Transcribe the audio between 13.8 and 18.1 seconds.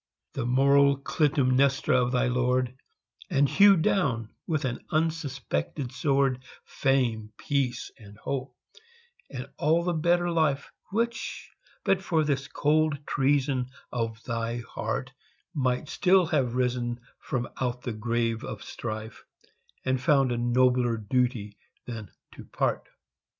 of thy heart, Might still have risen from out the